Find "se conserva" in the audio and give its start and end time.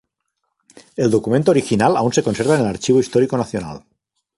2.11-2.55